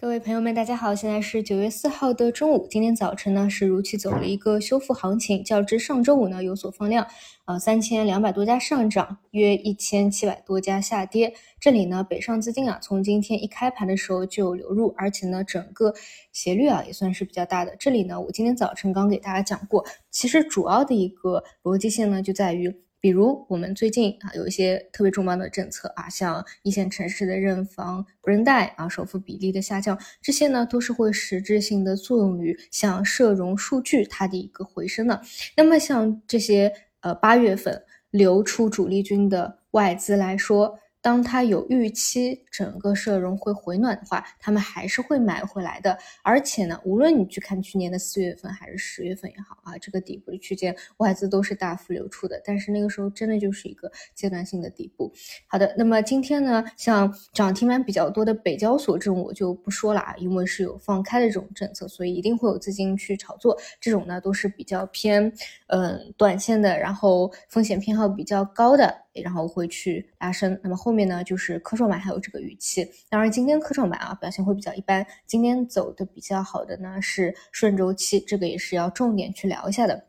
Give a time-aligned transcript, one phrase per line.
[0.00, 2.68] 各位朋友们，大家好，现在是九月四号的中午。
[2.70, 7.04] 今天早晨呢，是如期走了一个修复行情，较之上周五呢有所放量，
[7.46, 11.34] 呃，三千两百多家上涨，约一千七百多家下跌。
[11.58, 15.92] 这里呢，北上资金啊，从今天一开盘的时候就有流入，而且呢，整个
[16.30, 17.74] 斜率啊也算是比较大的。
[17.76, 22.72] 这里呢，我今天早晨刚给大家讲过，其实主要的一个逻辑性呢，就在于。
[23.00, 35.20] 比如我们最近啊有一些特别重磅的政策啊，像一线城市的认房不认贷啊，首付比例的下降，这些呢都是会实质性的作用于像社融数据它的一个回升的。
[35.56, 40.78] 那么像这些呃八月份流出主力军的外资来说。
[41.00, 45.96] 当他有预期整个社融会回暖的话，他们还是会买回来的。
[46.22, 52.40] 而且呢，无论你去看去年的四月份还是十月份也好啊，这个底部的区间外资都是大幅流出的。
[52.44, 55.12] 但是那个时候真的就是一个阶段性的底部。
[55.46, 63.56] 好的，那么今天呢，像涨停板比较多的北交所这种我就不说了啊，因为是有放开的这种政策，所以一定会有资金去炒作。
[63.80, 65.32] 这种呢都是比较偏
[65.68, 69.04] 嗯短线的，然后风险偏好比较高的。
[69.14, 72.88] 然后会去拉升，那么后面呢就是科创板还有这个预期。
[73.08, 80.06] 当然今天科创板啊表现会比较一般，今天走的比较好的呢是顺周期，这个也是要重点去聊一下的。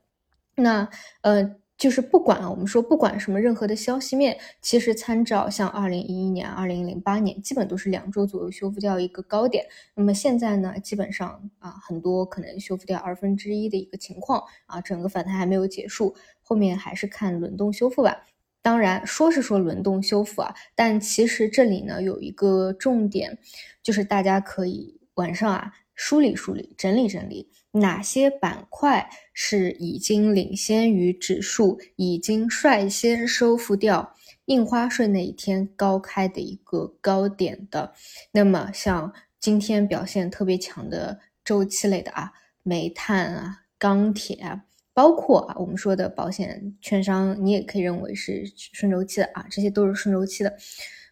[0.55, 0.89] 那
[1.21, 9.65] 呃就是不管，我们说不管什么任何的消息面，其实参照像二零一一年、二零零八年，基本都是两周左右修复掉一个高点。
[9.95, 18.25] 那么现在呢，基本上啊很多可能修复掉二分之一的一个情况啊，整个反弹还没有结束，后面还是看轮动修复吧。
[18.61, 23.37] 当然说是说轮动修复啊，但其实这里呢有一个重点，
[23.81, 34.15] 就是大家可以晚上啊梳理梳理、整理整理，哪些板块是已经领先于指数，已经率先收复掉
[34.45, 37.93] 印花税那一天高开的一个高点的。
[38.31, 42.31] 那么像今天表现特别强的周期类的啊，
[42.63, 44.63] 煤炭啊、钢铁啊。
[44.93, 50.57] 包括啊，我们说的保险、券商，你也可以认为是顺周期的啊，这些都是顺周期的，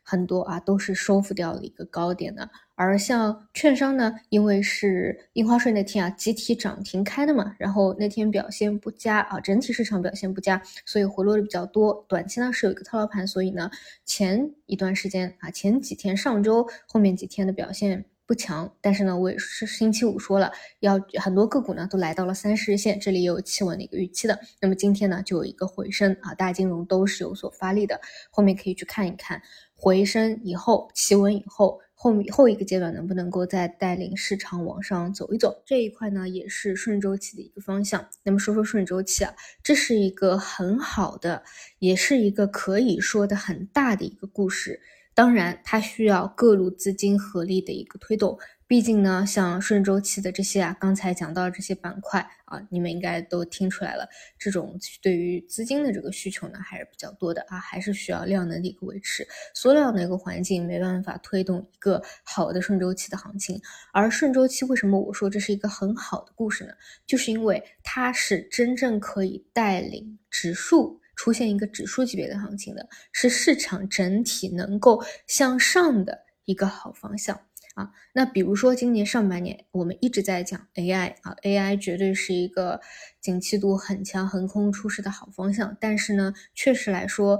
[0.03, 2.49] 很多啊都是收复掉了一个高点的。
[2.75, 12.05] 而像券商呢，因为是印花税那天啊集体涨停开的嘛，然后那天表现不佳啊，整体市场表现不佳，所以回落的比较多。
[12.07, 13.71] 短期呢是有一个套牢盘，所以呢
[14.05, 18.05] 前一段时间啊，前几天、上周后面几天的表现。
[18.27, 20.51] 不强，但是呢，我也是星期五说了，
[20.81, 24.37] 要很多个股呢都来到了三十日线，这里也有企稳的一个预期的。
[24.59, 29.41] 那么今天呢，就有一个回升啊，大金融都是有所发力的，后面可以去看一看
[29.73, 38.09] 回升以后企稳以后后面后一个阶段能不能够再带领市场往上走一走，这一块呢也是顺周期的一个方向。
[38.23, 39.33] 那么说说顺周期啊，
[39.63, 41.43] 这是一个很好的，
[41.79, 44.81] 也是一个可以说的很大的一个故事。
[45.17, 48.37] 当然，它需要各路资金合力的一个推动。
[48.67, 54.07] 毕竟呢，像顺周期的这些啊，刚才讲到这些板块啊，你们应该都听出来了，
[54.37, 59.27] 这种对于资金的这个需求呢，还是比较多的啊，还是需要量能的一个维持。
[59.55, 63.59] 缩量的一个环境没办法推动一个好的顺周期的行情。
[63.91, 66.73] 而顺周期为什么我说这是一个很好的故事呢？
[67.07, 71.01] 就是因为它是真正可以带领指数。
[71.17, 77.35] 出现一个指数级别的行情的，是市场整体能够向上的一个好方向
[77.73, 77.91] 啊。
[78.13, 82.79] 那比如说今年上半年，我们一直在讲 AI 啊，AI 绝对是一个
[83.19, 85.75] 景气度很强、横空出世的好方向。
[85.81, 87.39] 但是呢，确实来说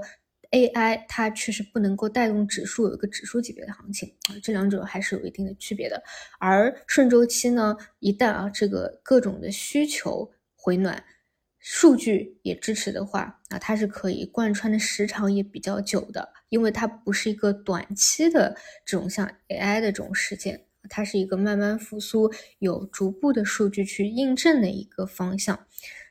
[0.50, 6.02] ，AI 它确实不能够带动指数有一个指数级别的行情啊，这两者还是有一定的区别的。
[6.40, 11.04] 而顺周期呢，一旦啊这个各种的需求回暖。
[11.70, 18.56] 数据也支持的话，啊，它是可以贯穿的时长也比较久的，因为它不是一个短期的
[18.86, 25.66] 这种像 AI 的这种事件，它是一个慢慢复苏，有逐步的数据去印证的一个方向。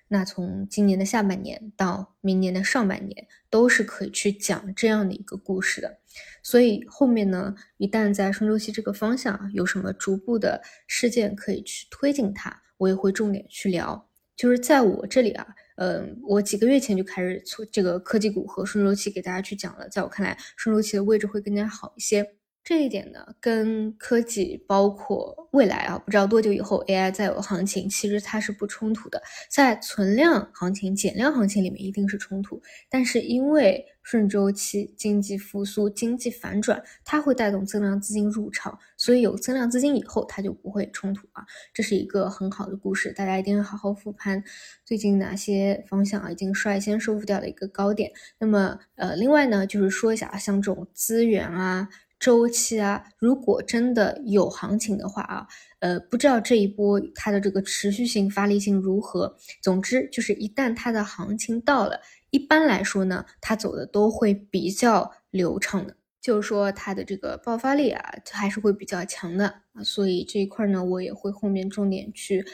[0.10, 5.98] 那从今年的下半年到明年的上半年，都是可以去讲这样的一个故事的。
[6.44, 14.07] 所以后面呢，一旦在顺周期这个方向有什么逐步的事件可以去推进它，我也会重点去聊。
[14.38, 15.46] 就是在我这里啊，
[15.76, 19.90] 嗯，我几个月前就开始从这个科技股和顺周期给大家去讲了。
[19.90, 22.36] 在我看来，顺周期的位置会更加好一些。
[22.68, 29.22] 这一点呢，跟科技包括未来啊，不知道多久以后 AI 再有行情，其实它是不冲突的。
[29.50, 41.46] 在存量行情、减量行情里面一定是冲突，但是因为顺周期经济复苏、经济反转，它会带动增量资金入场，所以有增量资金以后，它就不会冲突啊。
[41.74, 44.44] 这是一个很好的故事，大家一定要好好复盘
[44.84, 48.12] 最近哪些方向啊已经率先收复掉了一个高点。
[48.40, 51.88] 那么呃，另外呢，就是说一下啊，像这种资源啊。
[52.28, 55.48] 周期啊，如果真的有行情的话啊，
[55.80, 59.38] 呃，不知道这一波它的这个持续性、发力性如何。
[59.62, 69.82] 总之，就是一旦它的行情到了，一般来说呢，它走的都会比较流畅的，就是说它的这个爆发力啊，还是会比较强的啊。
[69.82, 72.46] 所以这一块呢，我也会后面重点去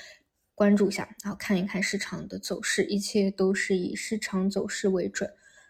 [0.53, 5.27] 关注一下，然后看一看市场的走势，一切都是以市场走势为准。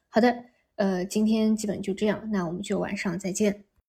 [0.10, 0.36] 好的，
[0.76, 3.64] 呃，今天基本就这样，那我们就晚上再见。